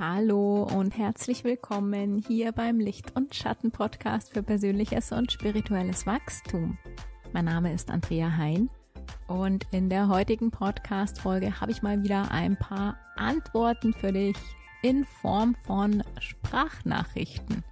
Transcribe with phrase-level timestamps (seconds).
[0.00, 6.78] Hallo und herzlich willkommen hier beim Licht- und Schatten-Podcast für persönliches und spirituelles Wachstum.
[7.34, 8.70] Mein Name ist Andrea Hein
[9.28, 14.38] und in der heutigen Podcast-Folge habe ich mal wieder ein paar Antworten für dich
[14.80, 17.62] in Form von Sprachnachrichten,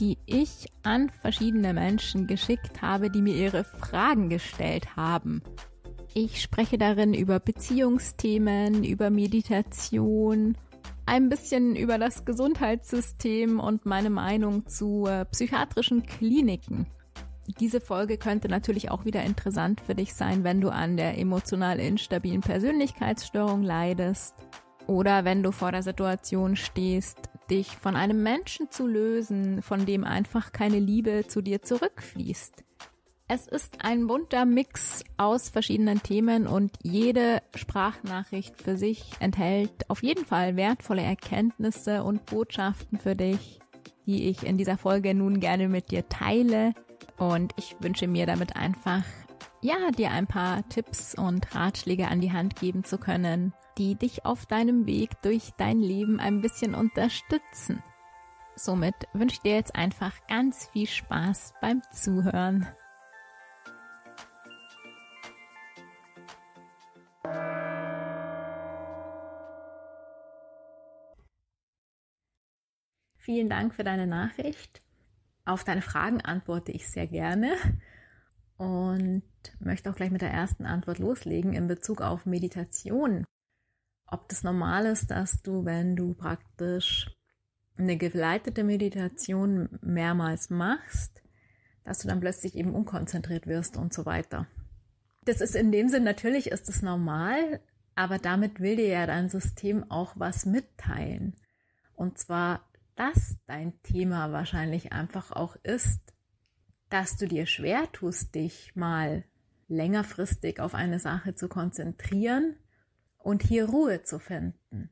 [0.00, 5.42] die ich an verschiedene Menschen geschickt habe, die mir ihre Fragen gestellt haben.
[6.14, 10.56] Ich spreche darin über Beziehungsthemen, über Meditation,
[11.06, 16.86] ein bisschen über das Gesundheitssystem und meine Meinung zu äh, psychiatrischen Kliniken.
[17.60, 21.78] Diese Folge könnte natürlich auch wieder interessant für dich sein, wenn du an der emotional
[21.78, 24.34] instabilen Persönlichkeitsstörung leidest
[24.88, 27.18] oder wenn du vor der Situation stehst,
[27.48, 32.65] dich von einem Menschen zu lösen, von dem einfach keine Liebe zu dir zurückfließt.
[33.28, 40.04] Es ist ein bunter Mix aus verschiedenen Themen und jede Sprachnachricht für sich enthält auf
[40.04, 43.58] jeden Fall wertvolle Erkenntnisse und Botschaften für dich,
[44.06, 46.72] die ich in dieser Folge nun gerne mit dir teile.
[47.18, 49.02] Und ich wünsche mir damit einfach,
[49.60, 54.24] ja, dir ein paar Tipps und Ratschläge an die Hand geben zu können, die dich
[54.24, 57.82] auf deinem Weg durch dein Leben ein bisschen unterstützen.
[58.54, 62.68] Somit wünsche ich dir jetzt einfach ganz viel Spaß beim Zuhören.
[73.26, 74.82] Vielen Dank für deine Nachricht.
[75.44, 77.56] Auf deine Fragen antworte ich sehr gerne
[78.56, 79.24] und
[79.58, 83.24] möchte auch gleich mit der ersten Antwort loslegen in Bezug auf Meditation.
[84.06, 87.10] Ob das normal ist, dass du, wenn du praktisch
[87.76, 91.20] eine geleitete Meditation mehrmals machst,
[91.82, 94.46] dass du dann plötzlich eben unkonzentriert wirst und so weiter.
[95.24, 97.58] Das ist in dem Sinn, natürlich ist es normal,
[97.96, 101.34] aber damit will dir ja dein System auch was mitteilen.
[101.96, 102.65] Und zwar
[102.96, 106.14] das dein Thema wahrscheinlich einfach auch ist,
[106.88, 109.24] dass du dir schwer tust, dich mal
[109.68, 112.56] längerfristig auf eine Sache zu konzentrieren
[113.18, 114.90] und hier Ruhe zu finden.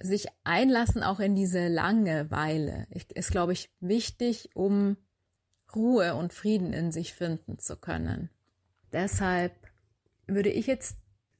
[0.00, 4.96] Sich einlassen auch in diese Langeweile ist, glaube ich, wichtig, um
[5.74, 8.30] Ruhe und Frieden in sich finden zu können.
[8.92, 9.52] Deshalb
[10.26, 10.96] würde ich jetzt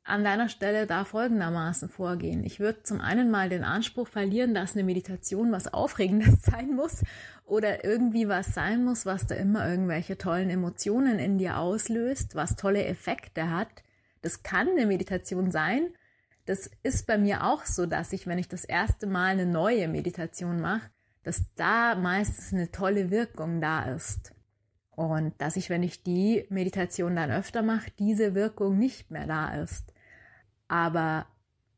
[0.09, 2.43] an deiner Stelle da folgendermaßen vorgehen.
[2.45, 7.03] Ich würde zum einen mal den Anspruch verlieren, dass eine Meditation was Aufregendes sein muss
[7.45, 12.57] oder irgendwie was sein muss, was da immer irgendwelche tollen Emotionen in dir auslöst, was
[12.57, 13.69] tolle Effekte hat.
[14.23, 15.89] Das kann eine Meditation sein.
[16.47, 19.87] Das ist bei mir auch so, dass ich, wenn ich das erste Mal eine neue
[19.89, 20.91] Meditation mache,
[21.23, 24.33] dass da meistens eine tolle Wirkung da ist.
[24.91, 29.55] Und dass ich, wenn ich die Meditation dann öfter mache, diese Wirkung nicht mehr da
[29.63, 29.93] ist.
[30.69, 31.27] Aber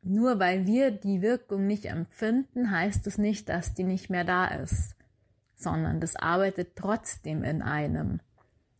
[0.02, 4.46] nur weil wir die Wirkung nicht empfinden, heißt es nicht, dass die nicht mehr da
[4.46, 4.96] ist,
[5.54, 8.20] sondern das arbeitet trotzdem in einem.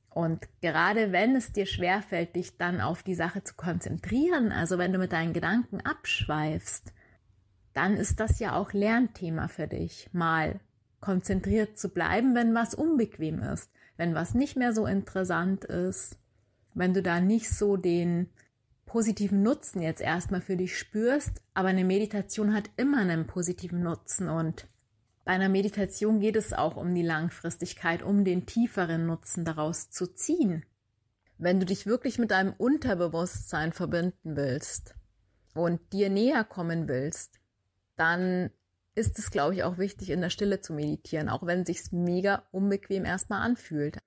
[0.09, 4.93] Und gerade wenn es dir schwerfällt, dich dann auf die Sache zu konzentrieren, also wenn
[4.93, 6.93] du mit deinen Gedanken abschweifst,
[7.75, 10.59] dann ist das ja auch Lernthema für dich, mal
[11.01, 16.19] konzentriert zu bleiben, wenn was unbequem ist, wenn was nicht mehr so interessant ist,
[16.75, 18.29] wenn du da nicht so den
[18.91, 24.29] positiven Nutzen jetzt erstmal für dich spürst, aber eine Meditation hat immer einen positiven Nutzen
[24.29, 24.67] und
[25.25, 30.09] bei einer Meditation geht es auch um die Langfristigkeit, um den tieferen Nutzen daraus zu
[30.09, 30.65] ziehen.
[31.39, 34.97] Wenn du dich wirklich mit deinem Unterbewusstsein verbinden willst
[35.55, 37.39] und dir näher kommen willst,
[37.95, 38.51] dann
[38.97, 41.93] ist es, glaube ich, auch wichtig, in der Stille zu meditieren, auch wenn es sich
[41.93, 43.99] mega unbequem erstmal anfühlt.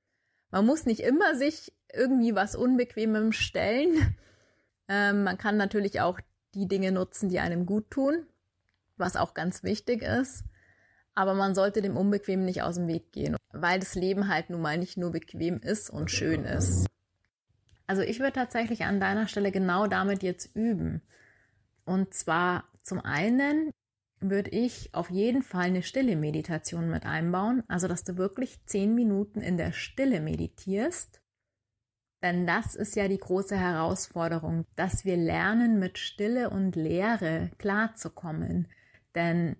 [0.51, 4.17] Man muss nicht immer sich irgendwie was Unbequemem stellen,
[4.93, 6.19] ähm, man kann natürlich auch
[6.53, 8.27] die Dinge nutzen, die einem gut tun,
[8.95, 10.43] was auch ganz wichtig ist.
[11.15, 14.61] Aber man sollte dem Unbequemen nicht aus dem Weg gehen, weil das Leben halt nun
[14.61, 16.85] mal nicht nur bequem ist und schön ist.
[17.87, 21.01] Also ich würde tatsächlich an deiner Stelle genau damit jetzt üben.
[21.85, 23.71] Und zwar zum einen
[24.19, 28.93] würde ich auf jeden Fall eine stille Meditation mit einbauen, also dass du wirklich zehn
[28.93, 31.22] Minuten in der Stille meditierst
[32.23, 38.69] denn das ist ja die große Herausforderung, dass wir lernen, mit Stille und Leere klarzukommen.
[39.13, 39.57] Denn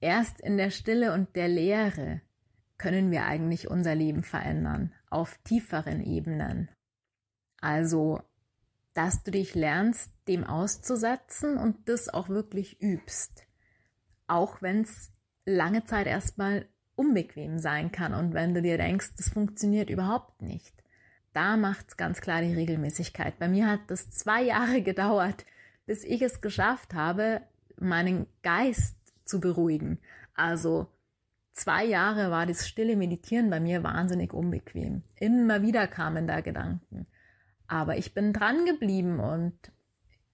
[0.00, 2.20] erst in der Stille und der Leere
[2.76, 6.68] können wir eigentlich unser Leben verändern, auf tieferen Ebenen.
[7.62, 8.20] Also,
[8.92, 13.46] dass du dich lernst, dem auszusetzen und das auch wirklich übst.
[14.26, 15.10] Auch wenn es
[15.46, 20.73] lange Zeit erstmal unbequem sein kann und wenn du dir denkst, das funktioniert überhaupt nicht
[21.34, 23.38] da macht's ganz klar die Regelmäßigkeit.
[23.38, 25.44] Bei mir hat es zwei Jahre gedauert,
[25.84, 27.42] bis ich es geschafft habe,
[27.78, 29.98] meinen Geist zu beruhigen.
[30.34, 30.86] Also
[31.52, 35.02] zwei Jahre war das stille Meditieren bei mir wahnsinnig unbequem.
[35.16, 37.06] Immer wieder kamen da Gedanken.
[37.66, 39.54] Aber ich bin dran geblieben und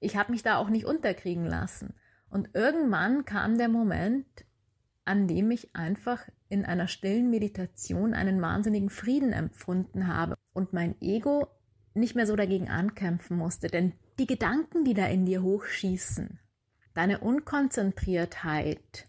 [0.01, 1.95] ich habe mich da auch nicht unterkriegen lassen.
[2.29, 4.27] Und irgendwann kam der Moment,
[5.05, 11.01] an dem ich einfach in einer stillen Meditation einen wahnsinnigen Frieden empfunden habe und mein
[11.01, 11.47] Ego
[11.95, 13.69] nicht mehr so dagegen ankämpfen musste.
[13.69, 16.39] Denn die Gedanken, die da in dir hochschießen,
[16.93, 19.07] deine Unkonzentriertheit,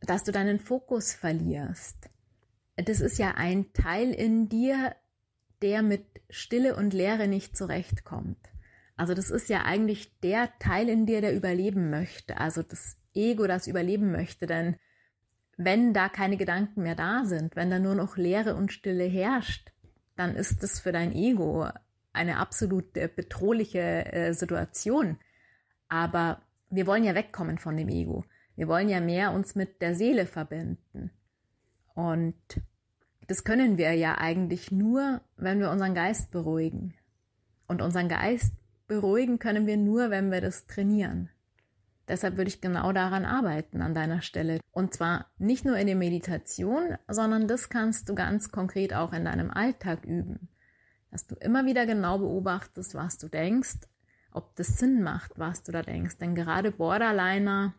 [0.00, 2.10] dass du deinen Fokus verlierst,
[2.76, 4.96] das ist ja ein Teil in dir,
[5.62, 8.38] der mit Stille und Leere nicht zurechtkommt.
[8.96, 12.38] Also das ist ja eigentlich der Teil in dir, der überleben möchte.
[12.38, 14.46] Also das Ego, das überleben möchte.
[14.46, 14.76] Denn
[15.56, 19.72] wenn da keine Gedanken mehr da sind, wenn da nur noch Leere und Stille herrscht,
[20.16, 21.68] dann ist das für dein Ego
[22.12, 25.18] eine absolut bedrohliche äh, Situation.
[25.88, 28.24] Aber wir wollen ja wegkommen von dem Ego.
[28.56, 31.10] Wir wollen ja mehr uns mit der Seele verbinden.
[31.94, 32.34] Und
[33.26, 36.94] das können wir ja eigentlich nur, wenn wir unseren Geist beruhigen.
[37.66, 38.52] Und unseren Geist
[38.86, 41.30] beruhigen können wir nur, wenn wir das trainieren.
[42.08, 44.60] Deshalb würde ich genau daran arbeiten an deiner Stelle.
[44.72, 49.24] Und zwar nicht nur in der Meditation, sondern das kannst du ganz konkret auch in
[49.24, 50.48] deinem Alltag üben.
[51.10, 53.80] Dass du immer wieder genau beobachtest, was du denkst,
[54.32, 56.18] ob das Sinn macht, was du da denkst.
[56.18, 57.74] Denn gerade Borderliner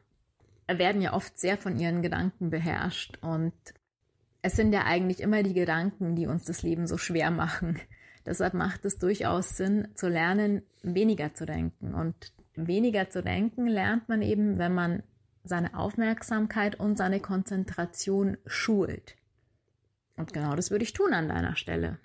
[0.67, 3.53] werden ja oft sehr von ihren Gedanken beherrscht und
[4.41, 7.79] es sind ja eigentlich immer die Gedanken, die uns das Leben so schwer machen.
[8.25, 14.09] Deshalb macht es durchaus Sinn zu lernen, weniger zu denken und weniger zu denken lernt
[14.09, 15.03] man eben, wenn man
[15.43, 19.15] seine Aufmerksamkeit und seine Konzentration schult.
[20.17, 21.99] Und genau das würde ich tun an deiner Stelle.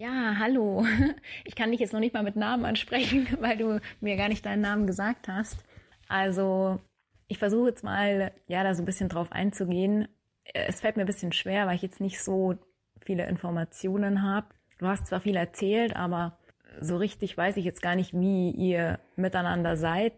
[0.00, 0.86] Ja, hallo.
[1.44, 4.46] Ich kann dich jetzt noch nicht mal mit Namen ansprechen, weil du mir gar nicht
[4.46, 5.62] deinen Namen gesagt hast.
[6.08, 6.80] Also,
[7.28, 10.08] ich versuche jetzt mal, ja, da so ein bisschen drauf einzugehen,
[10.54, 12.56] es fällt mir ein bisschen schwer, weil ich jetzt nicht so
[13.00, 14.46] viele Informationen habe.
[14.78, 16.38] Du hast zwar viel erzählt, aber
[16.80, 20.14] so richtig weiß ich jetzt gar nicht, wie ihr miteinander seid.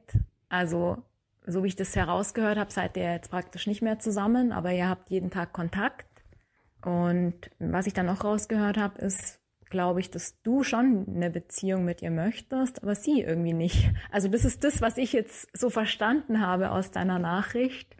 [0.48, 0.98] Also,
[1.46, 4.88] so wie ich das herausgehört habe, seid ihr jetzt praktisch nicht mehr zusammen, aber ihr
[4.88, 6.06] habt jeden Tag Kontakt.
[6.84, 9.40] Und was ich dann noch rausgehört habe, ist,
[9.70, 13.90] glaube ich, dass du schon eine Beziehung mit ihr möchtest, aber sie irgendwie nicht.
[14.10, 17.96] Also das ist das, was ich jetzt so verstanden habe aus deiner Nachricht.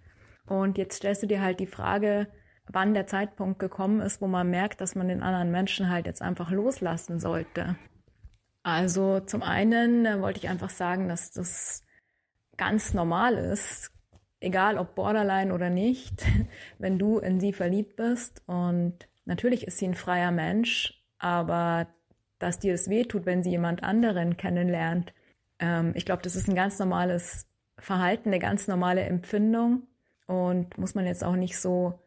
[0.46, 2.28] Und jetzt stellst du dir halt die Frage,
[2.66, 6.22] wann der Zeitpunkt gekommen ist, wo man merkt, dass man den anderen Menschen halt jetzt
[6.22, 7.76] einfach loslassen sollte.
[8.62, 11.82] Also zum einen äh, wollte ich einfach sagen, dass das
[12.56, 13.90] ganz normal ist,
[14.40, 16.24] egal ob Borderline oder nicht,
[16.78, 18.42] wenn du in sie verliebt bist.
[18.46, 21.88] Und natürlich ist sie ein freier Mensch, aber
[22.38, 25.12] dass dir es wehtut, wenn sie jemand anderen kennenlernt,
[25.58, 27.48] ähm, ich glaube, das ist ein ganz normales
[27.78, 29.88] Verhalten, eine ganz normale Empfindung
[30.26, 32.00] und muss man jetzt auch nicht so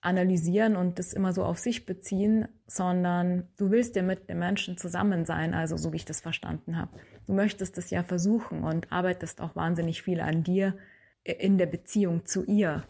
[0.00, 4.76] analysieren und das immer so auf sich beziehen, sondern du willst ja mit dem Menschen
[4.76, 6.98] zusammen sein, also so wie ich das verstanden habe.
[7.26, 10.76] Du möchtest es ja versuchen und arbeitest auch wahnsinnig viel an dir
[11.22, 12.82] in der Beziehung zu ihr.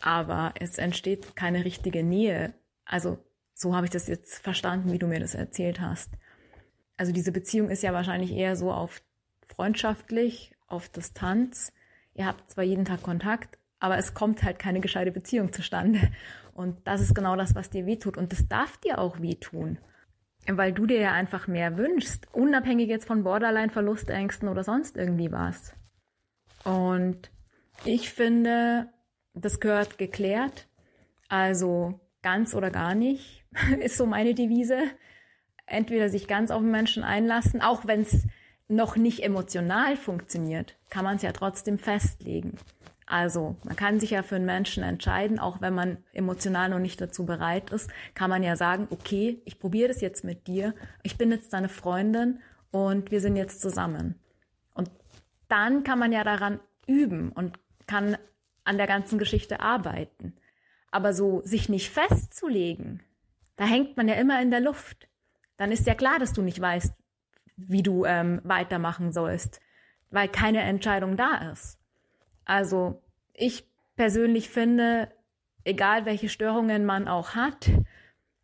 [0.00, 2.54] Aber es entsteht keine richtige Nähe.
[2.84, 3.18] Also
[3.54, 6.10] so habe ich das jetzt verstanden, wie du mir das erzählt hast.
[6.96, 9.02] Also diese Beziehung ist ja wahrscheinlich eher so auf
[9.48, 11.72] freundschaftlich, auf Distanz.
[12.14, 16.00] Ihr habt zwar jeden Tag Kontakt, aber es kommt halt keine gescheite Beziehung zustande.
[16.54, 18.16] Und das ist genau das, was dir wehtut.
[18.16, 19.78] Und das darf dir auch wehtun.
[20.48, 25.32] Weil du dir ja einfach mehr wünschst, unabhängig jetzt von Borderline, Verlustängsten oder sonst irgendwie
[25.32, 25.74] was.
[26.64, 27.30] Und
[27.84, 28.88] ich finde,
[29.34, 30.68] das gehört geklärt.
[31.28, 33.44] Also ganz oder gar nicht,
[33.80, 34.78] ist so meine Devise.
[35.66, 38.26] Entweder sich ganz auf den Menschen einlassen, auch wenn es
[38.68, 42.56] noch nicht emotional funktioniert, kann man es ja trotzdem festlegen.
[43.06, 47.00] Also man kann sich ja für einen Menschen entscheiden, auch wenn man emotional noch nicht
[47.00, 51.16] dazu bereit ist, kann man ja sagen, okay, ich probiere das jetzt mit dir, ich
[51.16, 52.40] bin jetzt deine Freundin
[52.72, 54.16] und wir sind jetzt zusammen.
[54.74, 54.90] Und
[55.46, 56.58] dann kann man ja daran
[56.88, 58.18] üben und kann
[58.64, 60.34] an der ganzen Geschichte arbeiten.
[60.90, 63.02] Aber so sich nicht festzulegen,
[63.54, 65.08] da hängt man ja immer in der Luft.
[65.56, 66.92] Dann ist ja klar, dass du nicht weißt,
[67.56, 69.60] wie du ähm, weitermachen sollst,
[70.10, 71.75] weil keine Entscheidung da ist.
[72.46, 73.02] Also
[73.34, 75.12] ich persönlich finde,
[75.64, 77.68] egal welche Störungen man auch hat,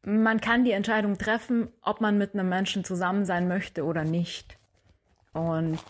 [0.02, 4.58] man kann die Entscheidung treffen, ob man mit einem Menschen zusammen sein möchte oder nicht.
[5.32, 5.80] Und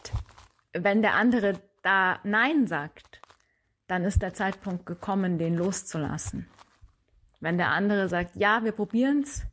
[0.72, 3.20] wenn der andere da Nein sagt,
[3.88, 6.46] dann ist der Zeitpunkt gekommen, den loszulassen.
[7.40, 9.44] Wenn der andere sagt, ja, wir probieren's,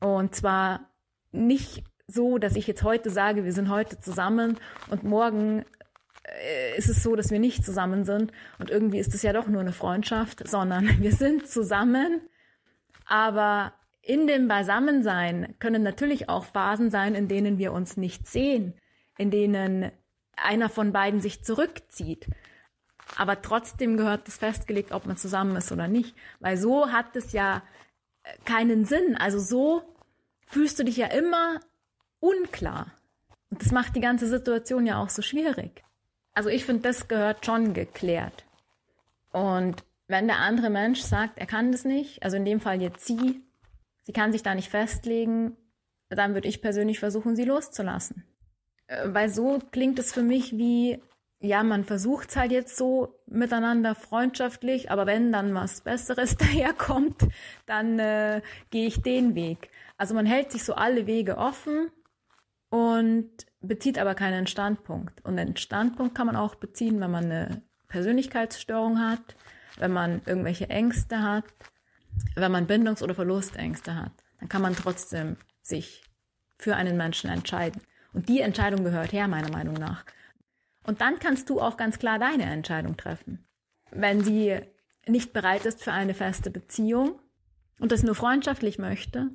[0.00, 0.90] und zwar
[1.32, 4.58] nicht so, dass ich jetzt heute sage, wir sind heute zusammen
[4.90, 5.64] und morgen
[6.76, 9.60] ist es so, dass wir nicht zusammen sind und irgendwie ist es ja doch nur
[9.60, 12.20] eine Freundschaft, sondern wir sind zusammen,
[13.06, 18.74] aber in dem Beisammensein können natürlich auch Phasen sein, in denen wir uns nicht sehen,
[19.18, 19.90] in denen
[20.36, 22.28] einer von beiden sich zurückzieht.
[23.16, 27.32] Aber trotzdem gehört es festgelegt, ob man zusammen ist oder nicht, weil so hat es
[27.32, 27.62] ja
[28.22, 29.16] äh, keinen Sinn.
[29.16, 29.82] Also so
[30.46, 31.60] fühlst du dich ja immer
[32.20, 32.92] unklar.
[33.50, 35.85] Und das macht die ganze Situation ja auch so schwierig.
[36.36, 38.44] Also ich finde, das gehört schon geklärt.
[39.32, 43.06] Und wenn der andere Mensch sagt, er kann das nicht, also in dem Fall jetzt
[43.06, 43.40] sie,
[44.02, 45.56] sie kann sich da nicht festlegen,
[46.10, 48.24] dann würde ich persönlich versuchen, sie loszulassen.
[48.86, 51.00] Äh, weil so klingt es für mich wie,
[51.40, 57.16] ja, man versucht es halt jetzt so miteinander freundschaftlich, aber wenn dann was Besseres daherkommt,
[57.64, 59.70] dann äh, gehe ich den Weg.
[59.96, 61.90] Also man hält sich so alle Wege offen
[62.68, 63.30] und
[63.66, 65.24] bezieht aber keinen Standpunkt.
[65.24, 69.36] Und einen Standpunkt kann man auch beziehen, wenn man eine Persönlichkeitsstörung hat,
[69.78, 71.44] wenn man irgendwelche Ängste hat,
[72.34, 74.12] wenn man Bindungs- oder Verlustängste hat.
[74.40, 76.02] Dann kann man trotzdem sich
[76.58, 77.82] für einen Menschen entscheiden.
[78.12, 80.04] Und die Entscheidung gehört her, meiner Meinung nach.
[80.84, 83.46] Und dann kannst du auch ganz klar deine Entscheidung treffen.
[83.90, 84.60] Wenn sie
[85.06, 87.18] nicht bereit ist für eine feste Beziehung
[87.78, 89.30] und das nur freundschaftlich möchte,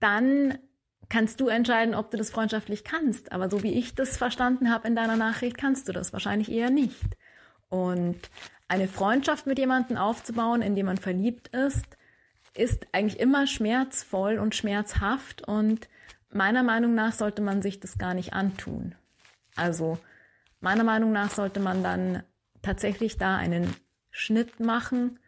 [0.00, 0.58] dann
[1.08, 3.32] kannst du entscheiden, ob du das freundschaftlich kannst.
[3.32, 6.70] Aber so wie ich das verstanden habe in deiner Nachricht, kannst du das wahrscheinlich eher
[6.70, 7.16] nicht.
[7.68, 8.18] Und
[8.68, 11.86] eine Freundschaft mit jemandem aufzubauen, in dem man verliebt ist,
[12.56, 15.88] ist eigentlich immer schmerzvoll und schmerzhaft und
[16.30, 18.94] meiner Meinung nach sollte man sich das gar nicht antun.
[19.56, 19.98] Also
[20.60, 22.22] meiner Meinung nach sollte man dann
[22.62, 23.74] tatsächlich da einen
[24.10, 25.18] Schnitt machen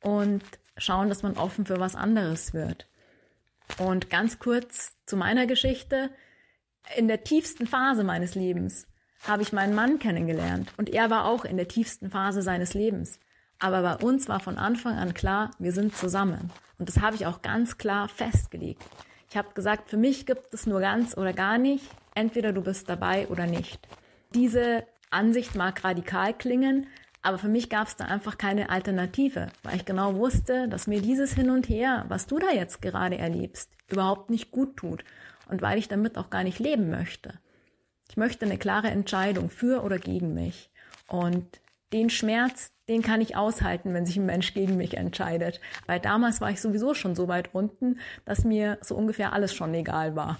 [0.00, 0.42] und
[0.76, 2.88] schauen, dass man offen für was anderes wird.
[3.78, 6.10] Und ganz kurz zu meiner Geschichte.
[6.96, 8.86] In der tiefsten Phase meines Lebens
[9.24, 13.20] habe ich meinen Mann kennengelernt und er war auch in der tiefsten Phase seines Lebens.
[13.60, 16.50] Aber bei uns war von Anfang an klar, wir sind zusammen.
[16.78, 18.82] Und das habe ich auch ganz klar festgelegt.
[19.30, 21.88] Ich habe gesagt, für mich gibt es nur ganz oder gar nicht.
[22.14, 23.78] Entweder du bist dabei oder nicht.
[24.34, 26.88] Diese Ansicht mag radikal klingen,
[27.22, 31.00] aber für mich gab es da einfach keine Alternative, weil ich genau wusste, dass mir
[31.00, 35.04] dieses Hin und Her, was du da jetzt gerade erlebst, überhaupt nicht gut tut
[35.48, 37.34] und weil ich damit auch gar nicht leben möchte.
[38.08, 40.70] Ich möchte eine klare Entscheidung für oder gegen mich.
[41.06, 41.60] Und
[41.92, 45.60] den Schmerz, den kann ich aushalten, wenn sich ein Mensch gegen mich entscheidet.
[45.86, 49.72] Weil damals war ich sowieso schon so weit unten, dass mir so ungefähr alles schon
[49.74, 50.38] egal war.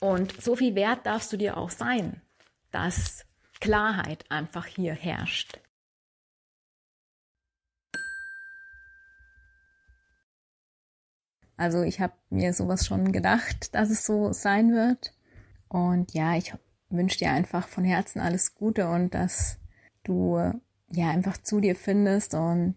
[0.00, 2.22] Und so viel wert darfst du dir auch sein,
[2.70, 3.24] dass
[3.60, 5.60] Klarheit einfach hier herrscht.
[11.56, 15.12] Also ich habe mir sowas schon gedacht, dass es so sein wird.
[15.68, 16.54] Und ja, ich
[16.90, 19.58] wünsche dir einfach von Herzen alles Gute und dass
[20.04, 20.38] du
[20.92, 22.76] ja einfach zu dir findest und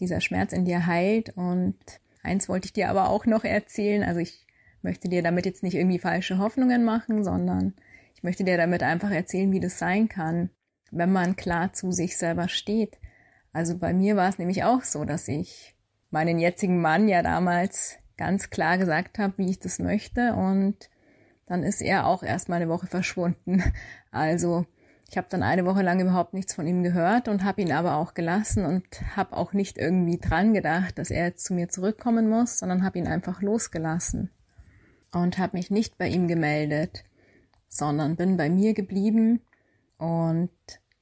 [0.00, 1.36] dieser Schmerz in dir heilt.
[1.36, 1.78] Und
[2.22, 4.02] eins wollte ich dir aber auch noch erzählen.
[4.02, 4.46] Also ich
[4.82, 7.74] möchte dir damit jetzt nicht irgendwie falsche Hoffnungen machen, sondern
[8.14, 10.50] ich möchte dir damit einfach erzählen, wie das sein kann,
[10.90, 12.98] wenn man klar zu sich selber steht.
[13.52, 15.76] Also bei mir war es nämlich auch so, dass ich
[16.10, 20.34] meinen jetzigen Mann ja damals ganz klar gesagt habe, wie ich das möchte.
[20.34, 20.90] Und
[21.46, 23.62] dann ist er auch erst mal eine Woche verschwunden.
[24.10, 24.64] Also
[25.10, 27.96] ich habe dann eine Woche lang überhaupt nichts von ihm gehört und habe ihn aber
[27.96, 28.86] auch gelassen und
[29.16, 32.98] habe auch nicht irgendwie dran gedacht, dass er jetzt zu mir zurückkommen muss, sondern habe
[32.98, 34.30] ihn einfach losgelassen
[35.12, 37.04] und habe mich nicht bei ihm gemeldet,
[37.68, 39.42] sondern bin bei mir geblieben.
[39.98, 40.50] Und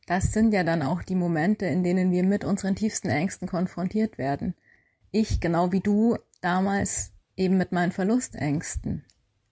[0.09, 4.19] das sind ja dann auch die Momente, in denen wir mit unseren tiefsten Ängsten konfrontiert
[4.19, 4.57] werden
[5.19, 9.05] ich, genau wie du, damals eben mit meinen Verlustängsten.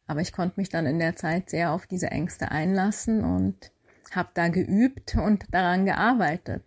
[0.06, 3.72] Aber ich konnte mich dann in der Zeit sehr auf diese Ängste einlassen und
[4.10, 6.64] habe da geübt und daran gearbeitet.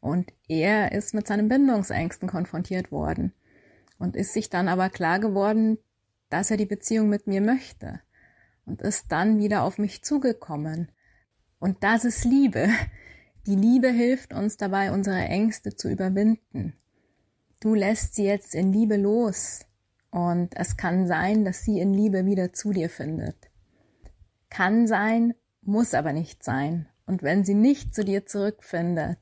[0.00, 3.32] Und er ist mit seinen Bindungsängsten konfrontiert worden
[3.98, 5.78] und ist sich dann aber klar geworden,
[6.30, 8.00] dass er die Beziehung mit mir möchte
[8.64, 10.90] und ist dann wieder auf mich zugekommen.
[11.58, 12.68] Und das ist Liebe.
[13.46, 16.74] Die Liebe hilft uns dabei, unsere Ängste zu überwinden.
[17.60, 19.66] Du lässt sie jetzt in Liebe los
[20.10, 23.36] und es kann sein, dass sie in Liebe wieder zu dir findet.
[24.48, 26.88] Kann sein, muss aber nicht sein.
[27.04, 29.18] Und wenn sie nicht zu dir zurückfindet,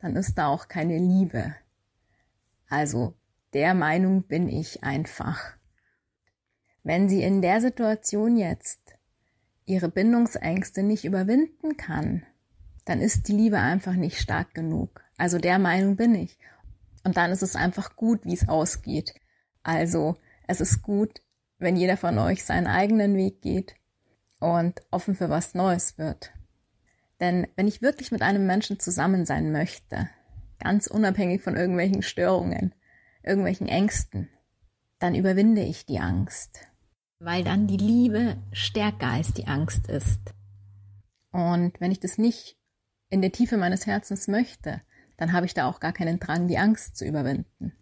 [0.00, 1.54] dann ist da auch keine Liebe.
[2.68, 3.14] Also,
[3.52, 5.40] der Meinung bin ich einfach.
[6.82, 8.80] Wenn sie in der Situation jetzt
[9.66, 12.24] ihre Bindungsängste nicht überwinden kann,
[12.84, 15.04] dann ist die Liebe einfach nicht stark genug.
[15.16, 16.38] Also der Meinung bin ich.
[17.04, 19.14] Und dann ist es einfach gut, wie es ausgeht.
[19.62, 21.22] Also es ist gut,
[21.58, 23.74] wenn jeder von euch seinen eigenen Weg geht
[24.40, 26.32] und offen für was Neues wird.
[27.20, 30.08] Denn wenn ich wirklich mit einem Menschen zusammen sein möchte,
[30.58, 32.74] ganz unabhängig von irgendwelchen Störungen,
[33.22, 34.28] irgendwelchen Ängsten,
[34.98, 36.60] dann überwinde ich die Angst.
[37.18, 40.20] Weil dann die Liebe stärker als die Angst ist.
[41.32, 42.56] Und wenn ich das nicht
[43.10, 44.80] in der Tiefe meines Herzens möchte,
[45.18, 47.72] dann habe ich da auch gar keinen Drang, die Angst zu überwinden.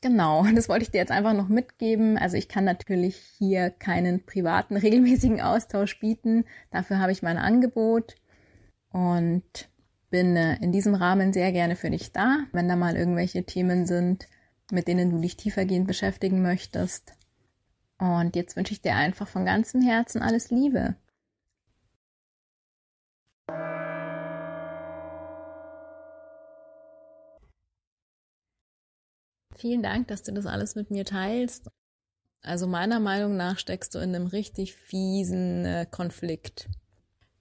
[0.00, 2.16] Genau, das wollte ich dir jetzt einfach noch mitgeben.
[2.16, 6.44] Also ich kann natürlich hier keinen privaten, regelmäßigen Austausch bieten.
[6.70, 8.14] Dafür habe ich mein Angebot
[8.90, 9.68] und
[10.10, 13.86] bin äh, in diesem Rahmen sehr gerne für dich da, wenn da mal irgendwelche Themen
[13.86, 14.28] sind,
[14.70, 17.14] mit denen du dich tiefergehend beschäftigen möchtest.
[17.98, 20.96] Und jetzt wünsche ich dir einfach von ganzem Herzen alles Liebe.
[29.56, 31.68] Vielen Dank, dass du das alles mit mir teilst.
[32.42, 36.68] Also meiner Meinung nach steckst du in einem richtig fiesen äh, Konflikt.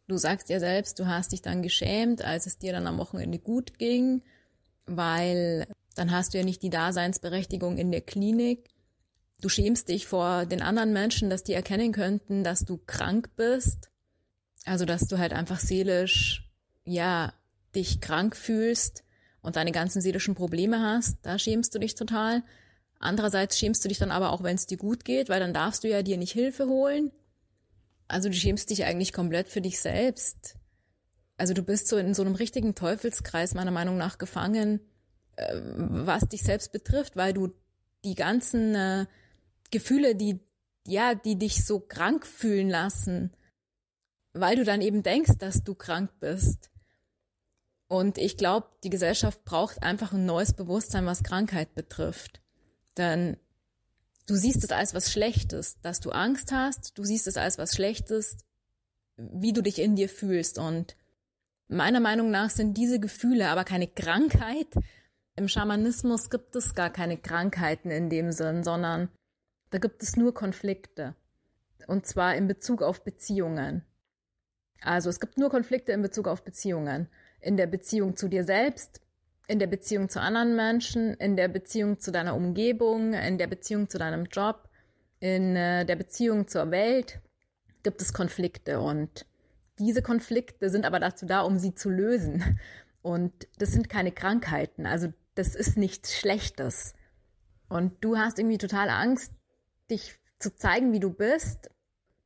[0.08, 3.40] Du sagst ja selbst, du hast dich dann geschämt, als es dir dann am Wochenende
[3.40, 4.24] gut ging,
[4.86, 8.70] weil dann hast du ja nicht die Daseinsberechtigung in der Klinik.
[9.42, 13.90] Du schämst dich vor den anderen Menschen, dass die erkennen könnten, dass du krank bist.
[14.66, 16.50] Also, dass du halt einfach seelisch,
[16.84, 17.34] ja,
[17.76, 19.05] dich krank fühlst
[19.46, 22.44] und deine ganzen seelischen Probleme hast, da schämst du dich total.
[23.00, 25.84] Andererseits schämst du dich dann aber auch, wenn es dir gut geht, weil dann darfst
[25.84, 27.12] du ja dir nicht Hilfe holen.
[28.08, 30.56] Also du schämst dich eigentlich komplett für dich selbst.
[31.38, 34.80] Also du bist so in so einem richtigen Teufelskreis meiner Meinung nach gefangen,
[35.36, 37.54] äh, was dich selbst betrifft, weil du
[38.04, 39.06] die ganzen äh,
[39.72, 40.40] Gefühle, die
[40.88, 43.36] ja, die dich so krank fühlen lassen,
[44.34, 46.70] weil du dann eben denkst, dass du krank bist,
[47.88, 52.42] und ich glaube, die Gesellschaft braucht einfach ein neues Bewusstsein, was Krankheit betrifft.
[52.98, 53.38] Denn
[54.28, 57.76] du siehst es als was Schlechtes, dass du Angst hast, du siehst es als was
[57.76, 58.38] Schlechtes,
[59.18, 60.58] wie du dich in dir fühlst.
[60.58, 60.96] Und
[61.68, 64.68] meiner Meinung nach sind diese Gefühle aber keine Krankheit.
[65.36, 69.10] Im Schamanismus gibt es gar keine Krankheiten in dem Sinn, sondern
[69.70, 71.16] da gibt es nur Konflikte.
[71.88, 73.86] Und zwar in Bezug auf Beziehungen.
[74.82, 77.10] Also es gibt nur Konflikte in Bezug auf Beziehungen
[77.46, 79.02] in der Beziehung zu dir selbst,
[79.48, 83.90] in der Beziehung zu anderen Menschen, in der Beziehung zu deiner Umgebung, in der Beziehung
[83.90, 84.68] zu deinem Job,
[85.20, 87.20] in äh, der Beziehung zur Welt
[87.84, 89.26] gibt es Konflikte und
[89.78, 92.60] diese Konflikte sind aber dazu da, um sie zu lösen.
[93.02, 96.96] Und das sind keine Krankheiten, also das ist nichts Schlechtes.
[97.70, 99.32] Und du hast irgendwie total Angst,
[99.92, 101.70] dich zu zeigen, wie du bist,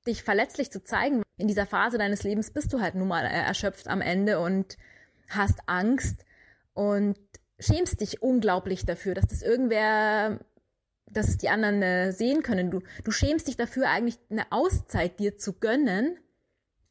[0.07, 1.23] dich verletzlich zu zeigen.
[1.37, 4.77] In dieser Phase deines Lebens bist du halt nun mal erschöpft am Ende und
[5.29, 6.25] hast Angst
[6.73, 7.17] und
[7.59, 10.39] schämst dich unglaublich dafür, dass das irgendwer,
[11.07, 12.71] dass es die anderen äh, sehen können.
[12.71, 16.17] Du, du schämst dich dafür, eigentlich eine Auszeit dir zu gönnen,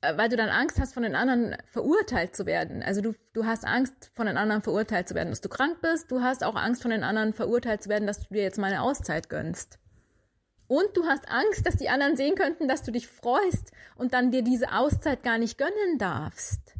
[0.00, 2.82] äh, weil du dann Angst hast, von den anderen verurteilt zu werden.
[2.82, 6.10] Also du, du hast Angst, von den anderen verurteilt zu werden, dass du krank bist.
[6.10, 8.72] Du hast auch Angst, von den anderen verurteilt zu werden, dass du dir jetzt mal
[8.72, 9.78] eine Auszeit gönnst.
[10.66, 14.30] Und du hast Angst, dass die anderen sehen könnten, dass du dich freust und dann
[14.30, 16.77] dir diese Auszeit gar nicht gönnen darfst.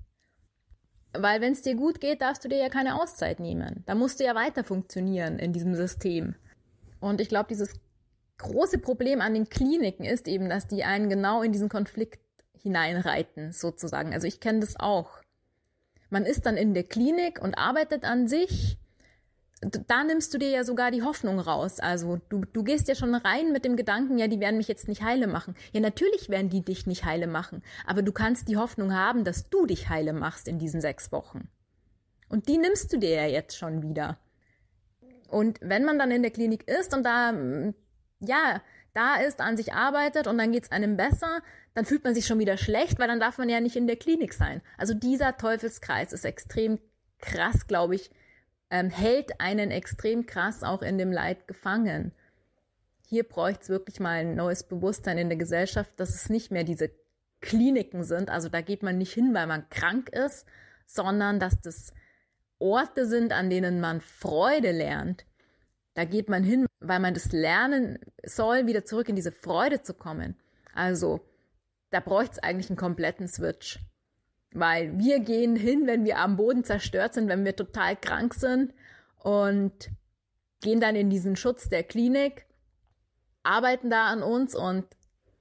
[1.20, 3.83] Weil wenn es dir gut geht, darfst du dir ja keine Auszeit nehmen.
[3.87, 6.35] Da musst du ja weiter funktionieren in diesem System.
[7.00, 7.74] Und ich glaube, dieses
[8.38, 12.20] große Problem an den Kliniken ist eben, dass die einen genau in diesen Konflikt
[12.62, 14.12] hineinreiten, sozusagen.
[14.12, 15.20] Also ich kenne das auch.
[16.11, 18.78] Man ist dann in der Klinik und arbeitet an sich
[19.61, 21.81] da nimmst du dir ja sogar die Hoffnung raus.
[21.81, 24.88] Also du, du gehst ja schon rein mit dem Gedanken, ja, die werden mich jetzt
[24.88, 25.55] nicht heile machen.
[25.73, 29.51] Ja, natürlich werden die dich nicht heile machen, aber du kannst die Hoffnung haben, dass
[29.51, 31.49] du dich heile machst in diesen sechs Wochen.
[32.29, 34.18] Und die nimmst du dir ja jetzt schon wieder.
[35.29, 37.33] Und wenn man dann in der Klinik ist und da,
[38.21, 38.62] ja,
[38.94, 41.40] da ist, an sich arbeitet und dann geht's einem besser,
[41.75, 43.97] dann fühlt man sich schon wieder schlecht, weil dann darf man ja nicht in der
[43.97, 44.62] Klinik sein.
[44.77, 46.79] Also dieser Teufelskreis ist extrem
[47.18, 48.11] krass, glaube ich,
[48.70, 52.12] ähm, hält einen extrem krass auch in dem Leid gefangen.
[53.07, 56.64] Hier bräuchte es wirklich mal ein neues Bewusstsein in der Gesellschaft, dass es nicht mehr
[56.64, 56.90] diese
[57.40, 60.44] Kliniken sind, also da geht man nicht hin, weil man krank ist,
[60.87, 61.92] sondern dass das
[62.59, 65.24] Orte sind, an denen man Freude lernt.
[65.94, 69.94] Da geht man hin, weil man das lernen soll, wieder zurück in diese Freude zu
[69.94, 70.37] kommen.
[70.74, 71.20] Also
[71.90, 73.78] da bräuchte es eigentlich einen kompletten Switch.
[74.53, 78.73] Weil wir gehen hin, wenn wir am Boden zerstört sind, wenn wir total krank sind
[79.19, 79.91] und
[80.61, 82.47] gehen dann in diesen Schutz der Klinik,
[83.43, 84.87] arbeiten da an uns und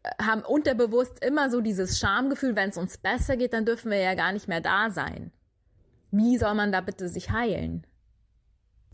[0.04, 4.00] äh, haben unterbewusst immer so dieses Schamgefühl, wenn es uns besser geht, dann dürfen wir
[4.00, 5.32] ja gar nicht mehr da sein.
[6.12, 7.87] Wie soll man da bitte sich heilen?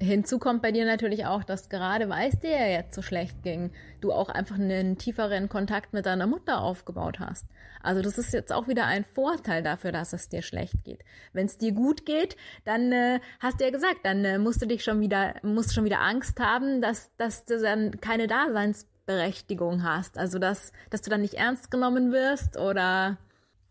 [0.02, 3.42] Hinzu kommt bei dir natürlich auch, dass gerade weil es dir ja jetzt so schlecht
[3.44, 7.46] ging, du auch einfach einen tieferen Kontakt mit deiner Mutter aufgebaut hast.
[7.82, 11.04] Also das ist jetzt auch wieder ein Vorteil dafür, dass es dir schlecht geht.
[11.32, 14.66] Wenn es dir gut geht, dann äh, hast du ja gesagt, dann äh, musst du
[14.66, 20.18] dich schon wieder, musst schon wieder Angst haben, dass, dass du dann keine Daseinsberechtigung hast.
[20.18, 23.18] Also dass, dass du dann nicht ernst genommen wirst oder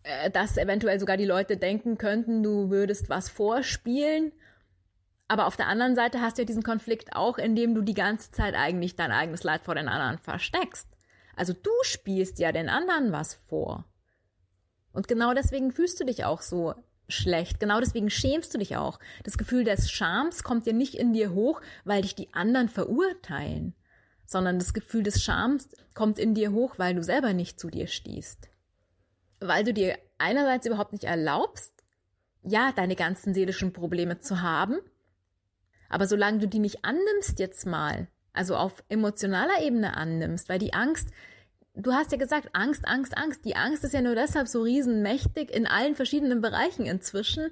[0.03, 4.33] äh, dass eventuell sogar die Leute denken könnten, du würdest was vorspielen
[5.33, 8.31] aber auf der anderen Seite hast du ja diesen Konflikt auch, indem du die ganze
[8.33, 10.87] Zeit eigentlich dein eigenes Leid vor den anderen versteckst.
[11.35, 13.87] Also du spielst ja den anderen was vor.
[14.93, 16.75] Und genau deswegen fühlst du dich auch so
[17.09, 17.61] schlecht.
[17.61, 18.99] Genau deswegen schämst du dich auch.
[19.25, 23.75] Das Gefühl des Schams kommt ja nicht in dir hoch, weil dich die anderen verurteilen,
[24.27, 27.87] sondern das Gefühl des Schams kommt in dir hoch, weil du selber nicht zu dir
[27.87, 28.51] stehst.
[29.41, 31.73] Weil du dir einerseits überhaupt nicht erlaubst,
[32.43, 34.77] ja, deine ganzen seelischen Probleme zu haben
[35.93, 40.73] aber solange du die nicht annimmst jetzt mal, also auf emotionaler Ebene annimmst, weil die
[40.73, 41.09] Angst,
[41.75, 43.45] du hast ja gesagt, Angst, Angst, Angst.
[43.45, 47.51] Die Angst ist ja nur deshalb so riesenmächtig in allen verschiedenen Bereichen inzwischen,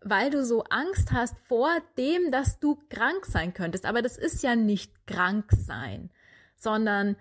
[0.00, 3.84] weil du so Angst hast vor dem, dass du krank sein könntest.
[3.84, 6.10] Aber das ist ja nicht krank sein,
[6.56, 7.16] sondern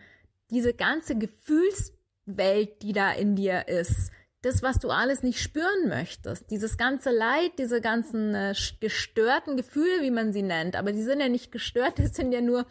[0.50, 6.50] diese ganze Gefühlswelt, die da in dir ist, das, was du alles nicht spüren möchtest,
[6.50, 11.20] dieses ganze Leid, diese ganzen äh, gestörten Gefühle, wie man sie nennt, aber die sind
[11.20, 12.66] ja nicht gestört, das sind ja nur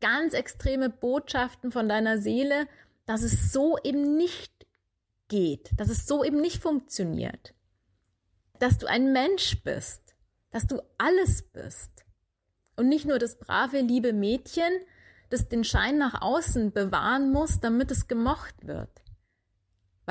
[0.00, 2.66] ganz extreme Botschaften von deiner Seele,
[3.06, 4.52] dass es so eben nicht
[5.28, 7.54] geht, dass es so eben nicht funktioniert,
[8.58, 10.14] dass du ein Mensch bist,
[10.50, 11.90] dass du alles bist.
[12.76, 14.72] Und nicht nur das brave, liebe Mädchen,
[15.28, 18.99] das den Schein nach außen bewahren muss, damit es gemocht wird.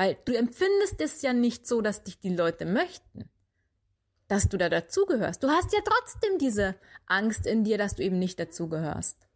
[0.00, 3.28] Weil du empfindest es ja nicht so, dass dich die Leute möchten,
[4.28, 5.42] dass du da dazugehörst.
[5.42, 9.28] Du hast ja trotzdem diese Angst in dir, dass du eben nicht dazugehörst.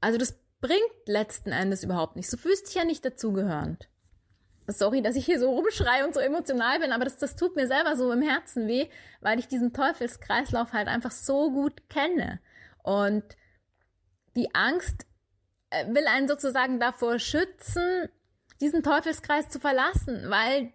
[0.00, 2.30] Also das bringt letzten Endes überhaupt nichts.
[2.30, 3.88] Du fühlst dich ja nicht dazugehörend.
[4.68, 7.66] Sorry, dass ich hier so rumschreie und so emotional bin, aber das, das tut mir
[7.66, 8.88] selber so im Herzen weh,
[9.20, 12.38] weil ich diesen Teufelskreislauf halt einfach so gut kenne.
[12.84, 13.24] Und
[14.36, 15.06] die Angst
[15.70, 18.08] äh, will einen sozusagen davor schützen,
[18.62, 20.72] diesen Teufelskreis zu verlassen, weil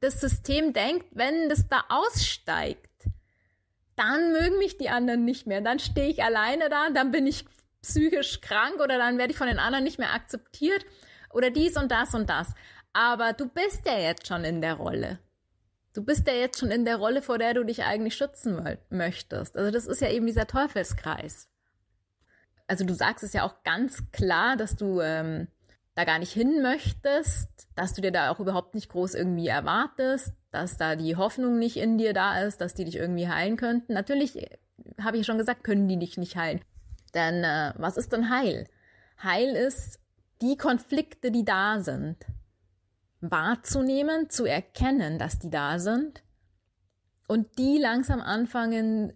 [0.00, 2.90] das System denkt, wenn das da aussteigt,
[3.96, 5.60] dann mögen mich die anderen nicht mehr.
[5.60, 7.44] Dann stehe ich alleine da, dann bin ich
[7.80, 10.84] psychisch krank oder dann werde ich von den anderen nicht mehr akzeptiert
[11.30, 12.54] oder dies und das und das.
[12.92, 15.18] Aber du bist ja jetzt schon in der Rolle.
[15.94, 19.56] Du bist ja jetzt schon in der Rolle, vor der du dich eigentlich schützen möchtest.
[19.56, 21.48] Also das ist ja eben dieser Teufelskreis.
[22.66, 25.48] Also du sagst es ja auch ganz klar, dass du ähm,
[25.94, 30.32] da gar nicht hin möchtest, dass du dir da auch überhaupt nicht groß irgendwie erwartest,
[30.50, 33.92] dass da die Hoffnung nicht in dir da ist, dass die dich irgendwie heilen könnten.
[33.92, 34.58] Natürlich, äh,
[35.00, 36.62] habe ich schon gesagt, können die dich nicht heilen.
[37.14, 38.66] Denn äh, was ist denn Heil?
[39.22, 39.98] Heil ist,
[40.40, 42.16] die Konflikte, die da sind,
[43.20, 46.22] wahrzunehmen, zu erkennen, dass die da sind
[47.28, 49.12] und die langsam anfangen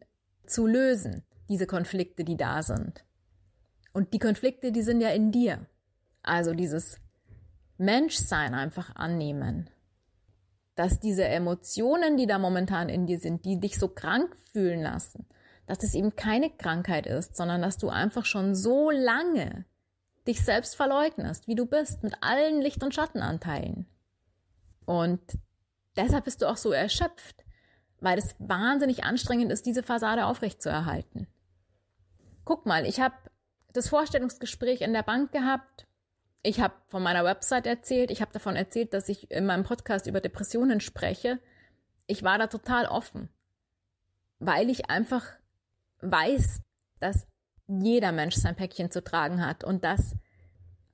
[0.47, 3.05] zu lösen, diese Konflikte, die da sind.
[3.93, 5.67] Und die Konflikte, die sind ja in dir.
[6.27, 6.99] Also dieses
[7.79, 9.71] Menschsein einfach annehmen.
[10.75, 15.27] Dass diese Emotionen, die da momentan in dir sind, die dich so krank fühlen lassen,
[15.67, 19.65] dass es eben keine Krankheit ist, sondern dass du einfach schon so lange
[20.27, 23.87] dich selbst verleugnest, wie du bist, mit allen Licht- und Schattenanteilen.
[24.85, 25.21] Und
[25.97, 27.45] deshalb bist du auch so erschöpft,
[28.01, 31.29] weil es wahnsinnig anstrengend ist, diese Fassade aufrechtzuerhalten.
[32.45, 33.15] Guck mal, ich habe
[33.73, 35.86] das Vorstellungsgespräch in der Bank gehabt
[36.47, 40.07] ich habe von meiner Website erzählt, ich habe davon erzählt, dass ich in meinem Podcast
[40.07, 41.41] über Depressionen spreche.
[42.07, 43.29] Ich war da total offen,
[44.39, 45.27] weil ich einfach
[46.03, 46.63] weiß,
[47.01, 47.27] dass
[47.67, 50.15] jeder Mensch sein Päckchen zu tragen hat und dass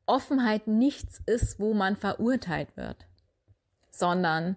[0.07, 3.07] Offenheit nichts ist, wo man verurteilt wird,
[3.91, 4.57] sondern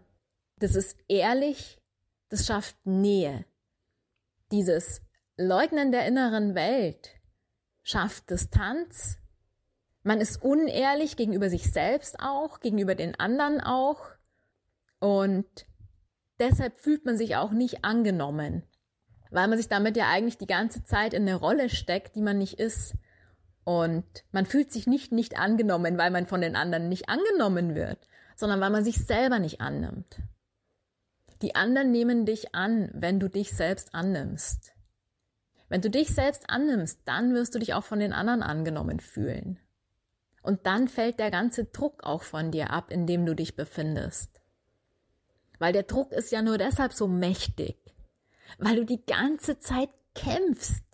[0.59, 1.81] das ist ehrlich,
[2.29, 3.43] das schafft Nähe.
[4.49, 5.01] Dieses
[5.35, 7.09] Leugnen der inneren Welt
[7.83, 9.17] schafft Distanz,
[10.05, 14.11] man ist unehrlich gegenüber sich selbst auch, gegenüber den anderen auch.
[14.99, 15.47] Und
[16.39, 18.61] deshalb fühlt man sich auch nicht angenommen,
[19.31, 22.37] weil man sich damit ja eigentlich die ganze Zeit in eine Rolle steckt, die man
[22.37, 22.93] nicht ist.
[23.63, 27.97] Und man fühlt sich nicht nicht angenommen, weil man von den anderen nicht angenommen wird,
[28.35, 30.21] sondern weil man sich selber nicht annimmt.
[31.41, 34.73] Die anderen nehmen dich an, wenn du dich selbst annimmst.
[35.67, 39.59] Wenn du dich selbst annimmst, dann wirst du dich auch von den anderen angenommen fühlen.
[40.45, 44.29] Und dann fällt der ganze Druck auch von dir ab, in dem du dich befindest.
[45.57, 47.77] Weil der Druck ist ja nur deshalb so mächtig,
[48.59, 50.85] weil du die ganze Zeit kämpfst.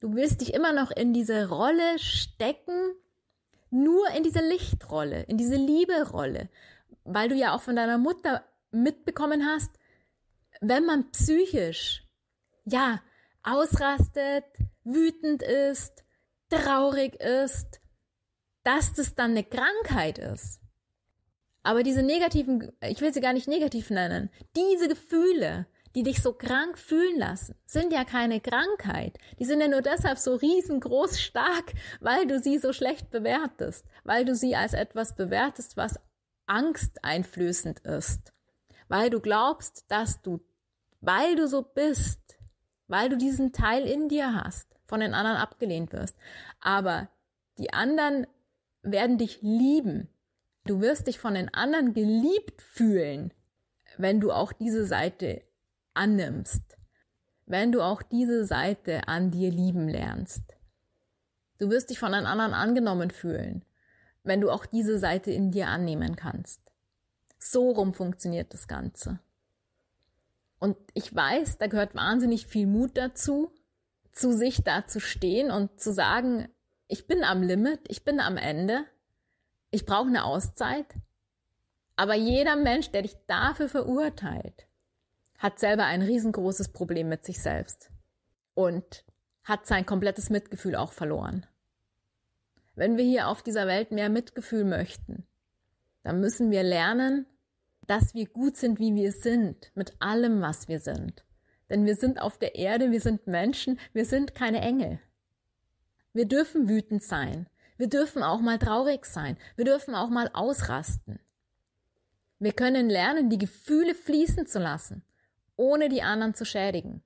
[0.00, 2.94] Du willst dich immer noch in diese Rolle stecken,
[3.70, 6.48] nur in diese Lichtrolle, in diese Liebe-Rolle,
[7.04, 9.70] weil du ja auch von deiner Mutter mitbekommen hast,
[10.60, 12.04] wenn man psychisch,
[12.64, 13.00] ja,
[13.44, 14.44] ausrastet,
[14.82, 16.02] wütend ist,
[16.50, 17.81] traurig ist,
[18.64, 20.60] dass das dann eine Krankheit ist.
[21.62, 26.32] Aber diese negativen, ich will sie gar nicht negativ nennen, diese Gefühle, die dich so
[26.32, 29.18] krank fühlen lassen, sind ja keine Krankheit.
[29.38, 34.24] Die sind ja nur deshalb so riesengroß stark, weil du sie so schlecht bewertest, weil
[34.24, 36.00] du sie als etwas bewertest, was
[36.46, 38.32] angsteinflößend ist,
[38.88, 40.40] weil du glaubst, dass du,
[41.00, 42.38] weil du so bist,
[42.88, 46.16] weil du diesen Teil in dir hast, von den anderen abgelehnt wirst.
[46.60, 47.08] Aber
[47.58, 48.26] die anderen
[48.82, 50.08] werden dich lieben.
[50.64, 53.32] Du wirst dich von den anderen geliebt fühlen,
[53.96, 55.42] wenn du auch diese Seite
[55.94, 56.76] annimmst,
[57.46, 60.56] wenn du auch diese Seite an dir lieben lernst.
[61.58, 63.64] Du wirst dich von den anderen angenommen fühlen,
[64.24, 66.60] wenn du auch diese Seite in dir annehmen kannst.
[67.38, 69.20] So rum funktioniert das Ganze.
[70.58, 73.52] Und ich weiß, da gehört wahnsinnig viel Mut dazu,
[74.12, 76.48] zu sich da zu stehen und zu sagen,
[76.92, 78.84] ich bin am Limit, ich bin am Ende,
[79.70, 80.84] ich brauche eine Auszeit.
[81.96, 84.66] Aber jeder Mensch, der dich dafür verurteilt,
[85.38, 87.90] hat selber ein riesengroßes Problem mit sich selbst
[88.52, 89.06] und
[89.42, 91.46] hat sein komplettes Mitgefühl auch verloren.
[92.74, 95.26] Wenn wir hier auf dieser Welt mehr Mitgefühl möchten,
[96.02, 97.24] dann müssen wir lernen,
[97.86, 101.24] dass wir gut sind, wie wir sind, mit allem, was wir sind.
[101.70, 105.00] Denn wir sind auf der Erde, wir sind Menschen, wir sind keine Engel.
[106.12, 107.48] Wir dürfen wütend sein.
[107.78, 109.36] Wir dürfen auch mal traurig sein.
[109.56, 111.18] Wir dürfen auch mal ausrasten.
[112.38, 115.04] Wir können lernen, die Gefühle fließen zu lassen,
[115.56, 117.02] ohne die anderen zu schädigen.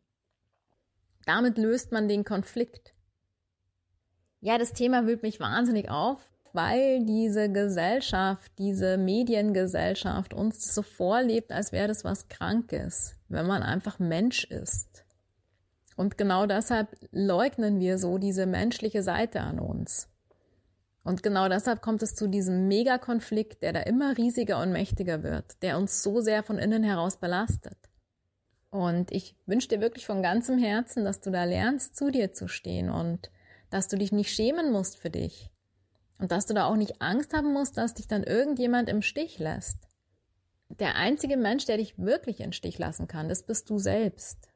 [1.24, 2.94] Damit löst man den Konflikt.
[4.40, 6.20] Ja, das Thema wühlt mich wahnsinnig auf,
[6.52, 13.62] weil diese Gesellschaft, diese Mediengesellschaft uns so vorlebt, als wäre das was Krankes, wenn man
[13.62, 15.05] einfach Mensch ist.
[15.96, 20.08] Und genau deshalb leugnen wir so diese menschliche Seite an uns.
[21.02, 25.62] Und genau deshalb kommt es zu diesem Megakonflikt, der da immer riesiger und mächtiger wird,
[25.62, 27.78] der uns so sehr von innen heraus belastet.
[28.70, 32.48] Und ich wünsche dir wirklich von ganzem Herzen, dass du da lernst, zu dir zu
[32.48, 33.30] stehen und
[33.70, 35.50] dass du dich nicht schämen musst für dich.
[36.18, 39.38] Und dass du da auch nicht Angst haben musst, dass dich dann irgendjemand im Stich
[39.38, 39.78] lässt.
[40.68, 44.48] Der einzige Mensch, der dich wirklich in Stich lassen kann, das bist du selbst.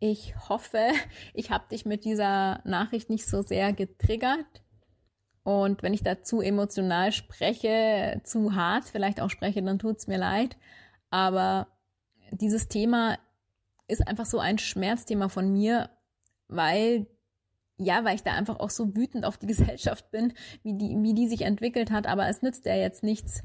[0.00, 0.88] Ich hoffe,
[1.34, 4.62] ich habe dich mit dieser Nachricht nicht so sehr getriggert.
[5.42, 10.56] Und wenn ich dazu emotional spreche, zu hart vielleicht auch spreche, dann tut's mir leid.
[11.10, 11.68] Aber
[12.30, 13.18] dieses Thema
[13.88, 15.90] ist einfach so ein Schmerzthema von mir,
[16.48, 17.06] weil
[17.76, 20.32] ja, weil ich da einfach auch so wütend auf die Gesellschaft bin,
[20.62, 22.06] wie die, wie die sich entwickelt hat.
[22.06, 23.42] Aber es nützt ja jetzt nichts.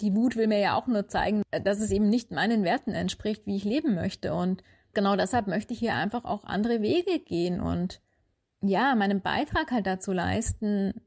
[0.00, 3.46] Die Wut will mir ja auch nur zeigen, dass es eben nicht meinen Werten entspricht,
[3.46, 4.34] wie ich leben möchte.
[4.34, 4.62] Und
[4.96, 8.00] genau deshalb möchte ich hier einfach auch andere Wege gehen und
[8.62, 11.06] ja, meinen Beitrag halt dazu leisten,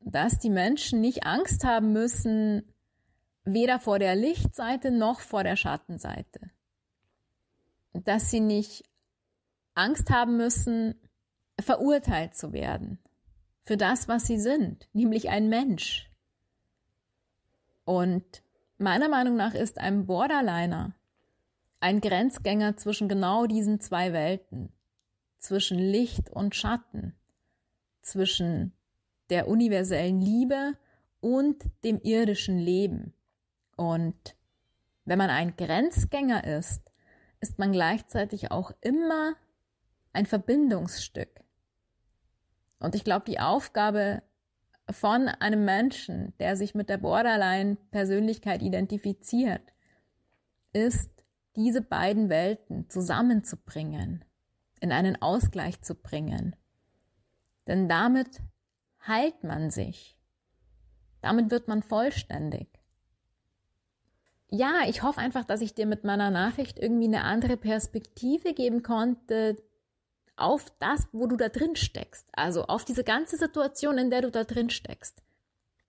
[0.00, 2.72] dass die Menschen nicht Angst haben müssen,
[3.44, 6.50] weder vor der Lichtseite noch vor der Schattenseite.
[7.94, 8.84] Dass sie nicht
[9.74, 10.94] Angst haben müssen,
[11.58, 12.98] verurteilt zu werden
[13.64, 16.10] für das, was sie sind, nämlich ein Mensch.
[17.84, 18.42] Und
[18.76, 20.94] meiner Meinung nach ist ein Borderliner
[21.80, 24.72] ein Grenzgänger zwischen genau diesen zwei Welten,
[25.38, 27.14] zwischen Licht und Schatten,
[28.02, 28.72] zwischen
[29.30, 30.74] der universellen Liebe
[31.20, 33.14] und dem irdischen Leben.
[33.76, 34.36] Und
[35.04, 36.82] wenn man ein Grenzgänger ist,
[37.40, 39.34] ist man gleichzeitig auch immer
[40.12, 41.40] ein Verbindungsstück.
[42.78, 44.22] Und ich glaube, die Aufgabe
[44.90, 49.62] von einem Menschen, der sich mit der Borderline-Persönlichkeit identifiziert,
[50.72, 51.19] ist,
[51.62, 54.24] diese beiden Welten zusammenzubringen,
[54.80, 56.56] in einen Ausgleich zu bringen.
[57.66, 58.40] Denn damit
[59.06, 60.16] heilt man sich.
[61.20, 62.68] Damit wird man vollständig.
[64.48, 68.82] Ja, ich hoffe einfach, dass ich dir mit meiner Nachricht irgendwie eine andere Perspektive geben
[68.82, 69.56] konnte,
[70.36, 72.26] auf das, wo du da drin steckst.
[72.32, 75.22] Also auf diese ganze Situation, in der du da drin steckst.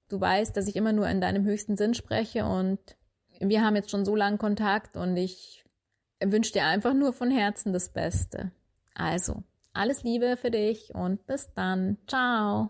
[0.09, 2.79] Du weißt, dass ich immer nur in deinem höchsten Sinn spreche und
[3.49, 5.65] wir haben jetzt schon so lange Kontakt und ich
[6.23, 8.51] wünsche dir einfach nur von Herzen das Beste.
[8.93, 11.97] Also, alles Liebe für dich und bis dann.
[12.07, 12.69] Ciao.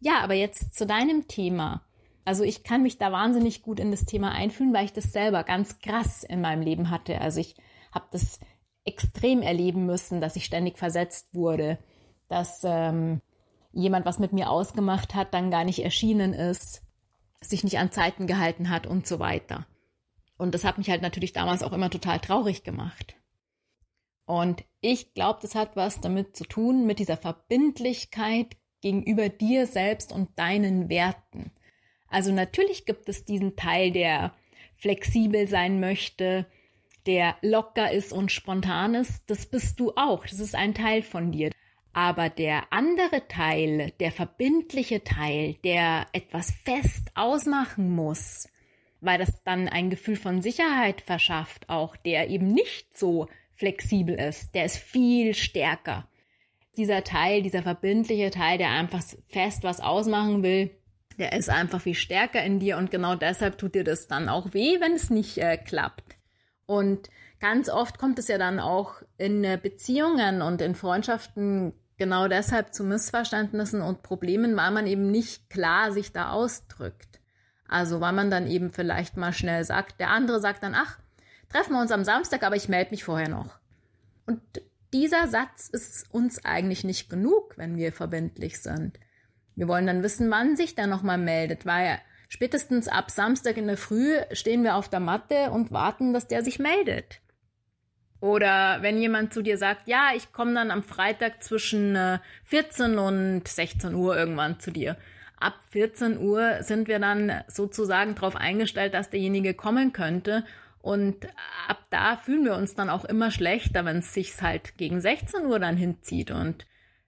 [0.00, 1.84] Ja, aber jetzt zu deinem Thema.
[2.24, 5.44] Also ich kann mich da wahnsinnig gut in das Thema einfühlen, weil ich das selber
[5.44, 7.20] ganz krass in meinem Leben hatte.
[7.20, 7.56] Also ich
[7.92, 8.38] habe das
[8.88, 11.78] extrem erleben müssen, dass ich ständig versetzt wurde,
[12.28, 13.20] dass ähm,
[13.72, 16.82] jemand was mit mir ausgemacht hat, dann gar nicht erschienen ist,
[17.40, 19.66] sich nicht an Zeiten gehalten hat und so weiter.
[20.36, 23.14] Und das hat mich halt natürlich damals auch immer total traurig gemacht.
[24.24, 30.12] Und ich glaube, das hat was damit zu tun, mit dieser Verbindlichkeit gegenüber dir selbst
[30.12, 31.50] und deinen Werten.
[32.08, 34.34] Also natürlich gibt es diesen Teil, der
[34.74, 36.46] flexibel sein möchte,
[37.06, 39.30] der locker ist und spontan ist.
[39.30, 40.26] Das bist du auch.
[40.26, 41.50] Das ist ein Teil von dir.
[41.92, 48.48] Aber der andere Teil, der verbindliche Teil, der etwas fest ausmachen muss,
[49.00, 54.54] weil das dann ein Gefühl von Sicherheit verschafft, auch der eben nicht so flexibel ist,
[54.54, 56.08] der ist viel stärker.
[56.76, 60.70] Dieser Teil, dieser verbindliche Teil, der einfach fest was ausmachen will,
[61.18, 64.54] der ist einfach viel stärker in dir und genau deshalb tut dir das dann auch
[64.54, 66.17] weh, wenn es nicht äh, klappt.
[66.68, 67.08] Und
[67.40, 72.74] ganz oft kommt es ja dann auch in äh, Beziehungen und in Freundschaften genau deshalb
[72.74, 77.20] zu Missverständnissen und Problemen, weil man eben nicht klar sich da ausdrückt.
[77.66, 80.98] Also weil man dann eben vielleicht mal schnell sagt, der andere sagt dann, ach,
[81.48, 83.58] treffen wir uns am Samstag, aber ich melde mich vorher noch.
[84.26, 84.42] Und
[84.92, 89.00] dieser Satz ist uns eigentlich nicht genug, wenn wir verbindlich sind.
[89.56, 91.98] Wir wollen dann wissen, wann sich der nochmal meldet, weil
[92.28, 96.44] spätestens ab Samstag in der Früh stehen wir auf der Matte und warten, dass der
[96.44, 97.20] sich meldet.
[98.20, 101.96] Oder wenn jemand zu dir sagt, ja, ich komme dann am Freitag zwischen
[102.44, 104.96] 14 äh, und 16 Uhr irgendwann zu dir
[105.40, 110.44] ab 14 Uhr sind wir dann sozusagen darauf eingestellt, dass derjenige kommen könnte.
[110.80, 111.26] Und
[111.66, 115.46] ab da fühlen wir uns dann auch immer schlechter, wenn es sich halt gegen 16
[115.46, 116.30] Uhr dann hinzieht.
[116.30, 116.66] Und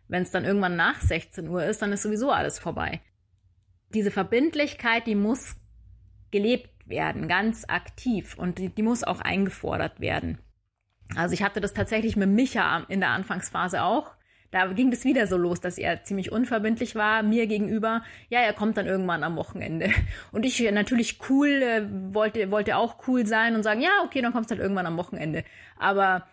[0.09, 3.00] wenn es dann irgendwann nach 16 Uhr ist, dann ist sowieso alles vorbei.
[3.94, 5.57] Diese Verbindlichkeit, die muss
[6.31, 8.37] gelebt werden, ganz aktiv.
[8.38, 10.38] Und die, die muss auch eingefordert werden.
[11.16, 14.14] Also ich hatte das tatsächlich mit Micha in der Anfangsphase auch
[14.50, 18.03] da ging es wieder so los, dass er ziemlich unverbindlich war mir gegenüber.
[18.29, 19.90] Ja, er kommt dann irgendwann am Wochenende.
[20.33, 24.33] Und ich natürlich cool, äh, wollte, wollte auch cool sein und sagen, ja, okay, dann
[24.33, 25.44] kommst du halt irgendwann am Wochenende.
[25.79, 26.26] Aber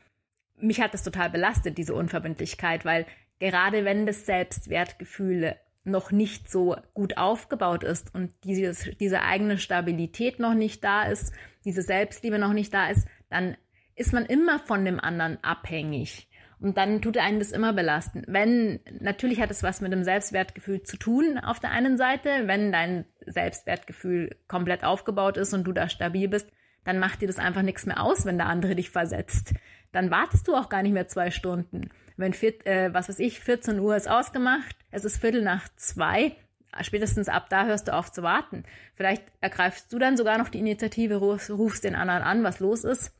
[0.60, 3.06] mich hat das total belastet, diese Unverbindlichkeit, weil
[3.40, 5.56] gerade wenn das Selbstwertgefühl
[5.88, 11.34] noch nicht so gut aufgebaut ist und dieses, diese eigene Stabilität noch nicht da ist,
[11.66, 13.58] diese Selbstliebe noch nicht da ist, dann
[13.96, 16.30] ist man immer von dem anderen abhängig.
[16.60, 18.24] Und dann tut einen das immer belasten.
[18.28, 22.30] Wenn, natürlich hat es was mit dem Selbstwertgefühl zu tun auf der einen Seite.
[22.46, 26.50] Wenn dein Selbstwertgefühl komplett aufgebaut ist und du da stabil bist,
[26.84, 29.54] dann macht dir das einfach nichts mehr aus, wenn der andere dich versetzt.
[29.92, 31.90] Dann wartest du auch gar nicht mehr zwei Stunden.
[32.18, 36.36] Wenn, äh, was weiß ich, 14 Uhr ist ausgemacht, es ist Viertel nach zwei,
[36.82, 38.64] spätestens ab da hörst du auf zu warten.
[38.96, 43.14] Vielleicht ergreifst du dann sogar noch die Initiative, rufst den anderen an, was los ist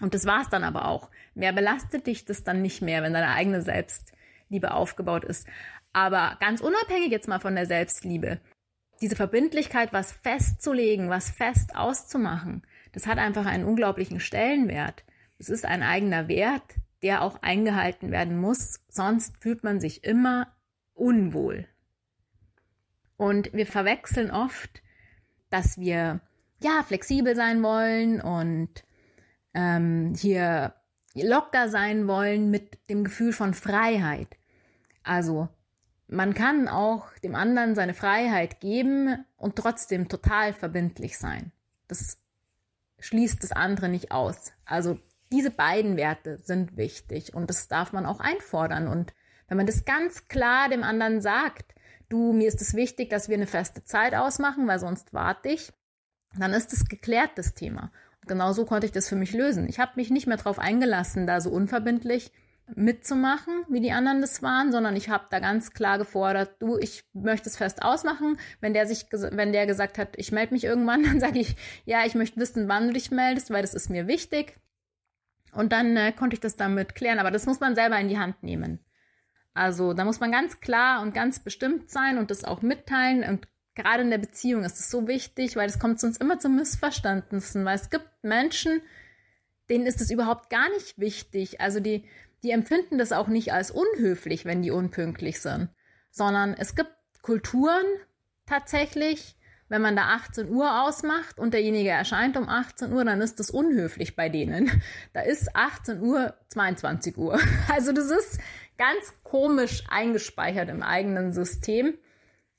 [0.00, 1.10] und das war's dann aber auch.
[1.34, 5.46] Mehr belastet dich das dann nicht mehr, wenn deine eigene Selbstliebe aufgebaut ist.
[5.92, 8.40] Aber ganz unabhängig jetzt mal von der Selbstliebe,
[9.00, 12.62] diese Verbindlichkeit, was festzulegen, was fest auszumachen,
[12.92, 15.04] das hat einfach einen unglaublichen Stellenwert.
[15.38, 20.54] Es ist ein eigener Wert, der auch eingehalten werden muss, sonst fühlt man sich immer
[20.94, 21.66] unwohl.
[23.16, 24.82] Und wir verwechseln oft,
[25.50, 26.20] dass wir
[26.62, 28.84] ja flexibel sein wollen und
[29.54, 30.74] ähm, hier
[31.14, 34.36] locker sein wollen mit dem Gefühl von Freiheit.
[35.02, 35.48] Also
[36.06, 41.52] man kann auch dem anderen seine Freiheit geben und trotzdem total verbindlich sein.
[41.88, 42.18] Das
[42.98, 44.52] schließt das andere nicht aus.
[44.64, 44.98] Also
[45.32, 48.88] diese beiden Werte sind wichtig und das darf man auch einfordern.
[48.88, 49.14] Und
[49.48, 51.74] wenn man das ganz klar dem anderen sagt,
[52.08, 55.72] du, mir ist es wichtig, dass wir eine feste Zeit ausmachen, weil sonst warte ich,
[56.38, 57.90] dann ist es geklärt, das Thema
[58.26, 59.68] genau so konnte ich das für mich lösen.
[59.68, 62.32] Ich habe mich nicht mehr darauf eingelassen, da so unverbindlich
[62.76, 67.02] mitzumachen, wie die anderen das waren, sondern ich habe da ganz klar gefordert, du, ich
[67.12, 68.38] möchte es fest ausmachen.
[68.60, 72.04] Wenn der sich, wenn der gesagt hat, ich melde mich irgendwann, dann sage ich, ja,
[72.06, 74.56] ich möchte wissen, wann du dich meldest, weil das ist mir wichtig.
[75.52, 78.18] Und dann äh, konnte ich das damit klären, aber das muss man selber in die
[78.18, 78.80] Hand nehmen.
[79.54, 83.48] Also da muss man ganz klar und ganz bestimmt sein und das auch mitteilen und
[83.74, 87.64] gerade in der Beziehung ist es so wichtig, weil es kommt sonst immer zu Missverständnissen,
[87.64, 88.80] weil es gibt Menschen,
[89.68, 91.60] denen ist es überhaupt gar nicht wichtig.
[91.60, 92.04] Also die,
[92.42, 95.70] die empfinden das auch nicht als unhöflich, wenn die unpünktlich sind,
[96.10, 96.92] sondern es gibt
[97.22, 97.84] Kulturen
[98.46, 99.36] tatsächlich,
[99.70, 103.50] wenn man da 18 Uhr ausmacht und derjenige erscheint um 18 Uhr, dann ist das
[103.50, 104.82] unhöflich bei denen.
[105.12, 107.38] Da ist 18 Uhr 22 Uhr.
[107.72, 108.40] Also das ist
[108.76, 111.94] ganz komisch eingespeichert im eigenen System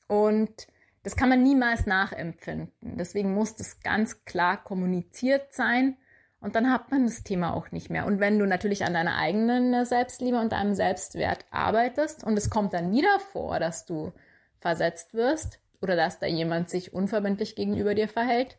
[0.07, 0.67] und
[1.03, 2.97] Das kann man niemals nachempfinden.
[2.97, 5.97] Deswegen muss das ganz klar kommuniziert sein
[6.41, 8.05] und dann hat man das Thema auch nicht mehr.
[8.05, 12.73] Und wenn du natürlich an deiner eigenen Selbstliebe und deinem Selbstwert arbeitest und es kommt
[12.73, 14.13] dann wieder vor, dass du
[14.59, 18.57] versetzt wirst oder dass da jemand sich unverbindlich gegenüber dir verhält,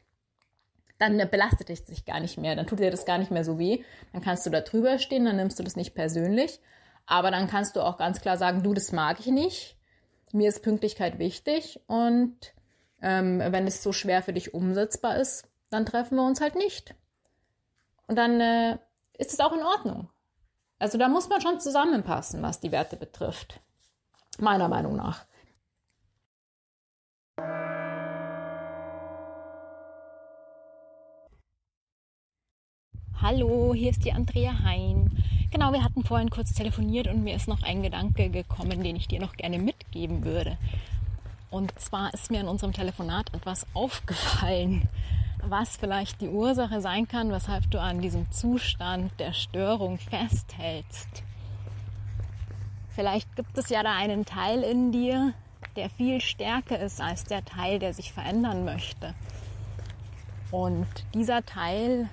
[0.98, 3.58] dann belastet dich sich gar nicht mehr, dann tut dir das gar nicht mehr so
[3.58, 6.60] weh, dann kannst du da drüber stehen, dann nimmst du das nicht persönlich,
[7.06, 9.76] aber dann kannst du auch ganz klar sagen, du, das mag ich nicht,
[10.32, 12.36] mir ist Pünktlichkeit wichtig und
[13.00, 16.94] ähm, wenn es so schwer für dich umsetzbar ist, dann treffen wir uns halt nicht.
[18.06, 18.78] Und dann äh,
[19.18, 20.08] ist es auch in Ordnung.
[20.78, 23.60] Also da muss man schon zusammenpassen, was die Werte betrifft.
[24.38, 25.24] Meiner Meinung nach.
[33.34, 35.10] Hallo, hier ist die Andrea Hein.
[35.50, 39.08] Genau, wir hatten vorhin kurz telefoniert und mir ist noch ein Gedanke gekommen, den ich
[39.08, 40.58] dir noch gerne mitgeben würde.
[41.50, 44.86] Und zwar ist mir in unserem Telefonat etwas aufgefallen,
[45.42, 51.22] was vielleicht die Ursache sein kann, weshalb du an diesem Zustand der Störung festhältst.
[52.90, 55.32] Vielleicht gibt es ja da einen Teil in dir,
[55.76, 59.14] der viel stärker ist als der Teil, der sich verändern möchte.
[60.50, 62.10] Und dieser Teil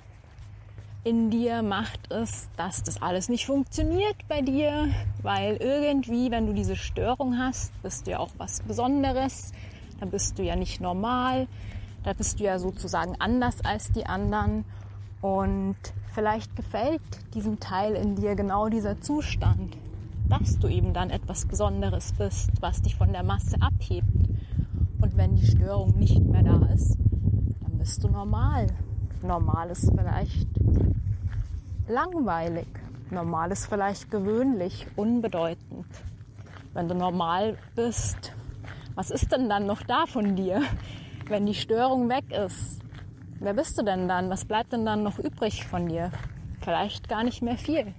[1.09, 4.89] in dir macht es, dass das alles nicht funktioniert bei dir,
[5.23, 9.51] weil irgendwie, wenn du diese Störung hast, bist du ja auch was Besonderes,
[9.99, 11.47] dann bist du ja nicht normal,
[12.03, 14.65] da bist du ja sozusagen anders als die anderen.
[15.21, 15.77] Und
[16.13, 17.01] vielleicht gefällt
[17.33, 19.77] diesem Teil in dir genau dieser Zustand,
[20.29, 24.29] dass du eben dann etwas Besonderes bist, was dich von der Masse abhebt.
[25.01, 26.99] Und wenn die Störung nicht mehr da ist,
[27.63, 28.67] dann bist du normal
[29.21, 30.47] Normal ist vielleicht
[31.87, 32.67] langweilig.
[33.11, 35.87] Normal ist vielleicht gewöhnlich, unbedeutend.
[36.73, 38.33] Wenn du normal bist,
[38.95, 40.61] was ist denn dann noch da von dir,
[41.27, 42.81] wenn die Störung weg ist?
[43.39, 44.29] Wer bist du denn dann?
[44.29, 46.11] Was bleibt denn dann noch übrig von dir?
[46.61, 47.93] Vielleicht gar nicht mehr viel.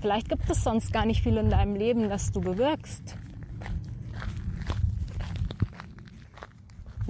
[0.00, 3.16] Vielleicht gibt es sonst gar nicht viel in deinem Leben, das du bewirkst.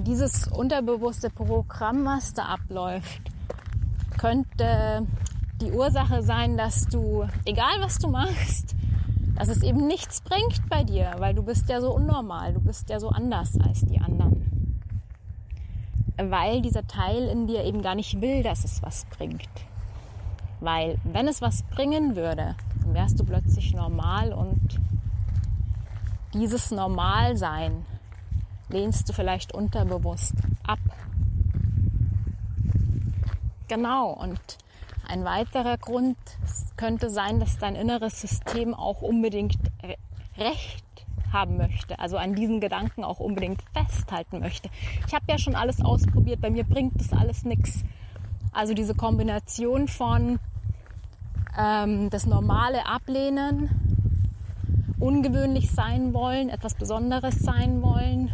[0.09, 3.21] Dieses unterbewusste Programm, was da abläuft,
[4.17, 5.07] könnte
[5.61, 8.75] die Ursache sein, dass du, egal was du machst,
[9.37, 12.89] dass es eben nichts bringt bei dir, weil du bist ja so unnormal, du bist
[12.89, 14.81] ja so anders als die anderen.
[16.17, 19.47] Weil dieser Teil in dir eben gar nicht will, dass es was bringt.
[20.61, 24.81] Weil wenn es was bringen würde, dann wärst du plötzlich normal und
[26.33, 27.85] dieses Normalsein
[28.69, 30.35] lehnst du vielleicht unterbewusst
[30.67, 30.79] ab.
[33.69, 34.41] Genau, und
[35.07, 36.17] ein weiterer Grund
[36.77, 39.59] könnte sein, dass dein inneres System auch unbedingt
[40.37, 40.85] Recht
[41.33, 44.71] haben möchte, also an diesen Gedanken auch unbedingt festhalten möchte.
[45.07, 47.85] Ich habe ja schon alles ausprobiert, bei mir bringt das alles nichts.
[48.53, 50.39] Also diese Kombination von
[51.59, 53.88] ähm, das normale Ablehnen,
[54.99, 58.33] ungewöhnlich sein wollen, etwas Besonderes sein wollen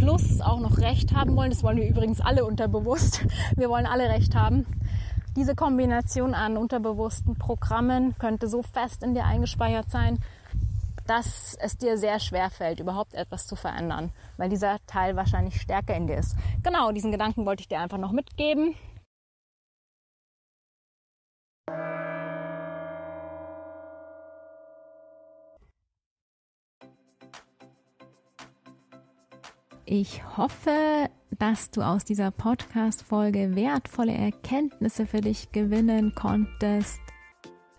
[0.00, 1.50] plus auch noch Recht haben wollen.
[1.50, 3.22] Das wollen wir übrigens alle unterbewusst.
[3.56, 4.64] Wir wollen alle Recht haben.
[5.36, 10.18] Diese Kombination an unterbewussten Programmen könnte so fest in dir eingespeichert sein,
[11.06, 15.94] dass es dir sehr schwer fällt, überhaupt etwas zu verändern, weil dieser Teil wahrscheinlich stärker
[15.94, 16.34] in dir ist.
[16.62, 18.74] Genau, diesen Gedanken wollte ich dir einfach noch mitgeben.
[29.92, 37.00] Ich hoffe, dass du aus dieser Podcast-Folge wertvolle Erkenntnisse für dich gewinnen konntest.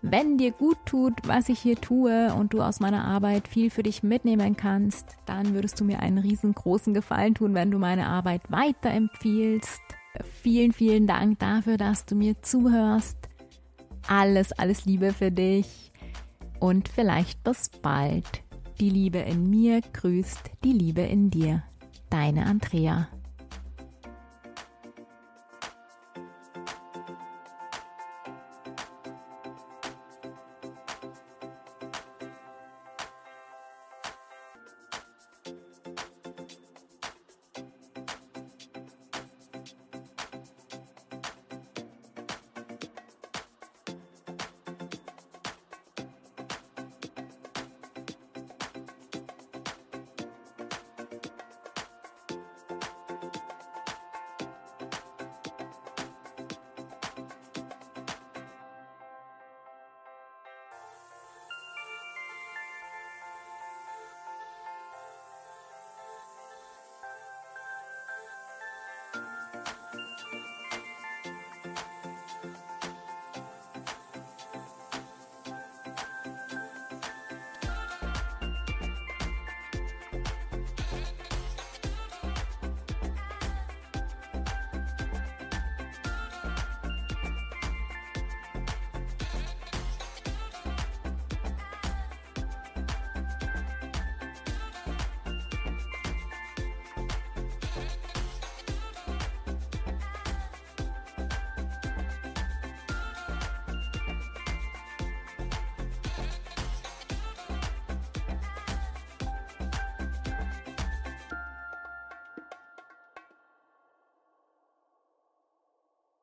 [0.02, 3.82] Wenn dir gut tut, was ich hier tue und du aus meiner Arbeit viel für
[3.82, 8.42] dich mitnehmen kannst, dann würdest du mir einen riesengroßen Gefallen tun, wenn du meine Arbeit
[8.50, 9.80] weiterempfiehlst.
[10.42, 13.16] Vielen, vielen Dank dafür, dass du mir zuhörst.
[14.06, 15.92] Alles, alles Liebe für dich
[16.60, 18.42] und vielleicht bis bald.
[18.80, 21.62] Die Liebe in mir grüßt die Liebe in dir.
[22.12, 23.08] Deine Andrea.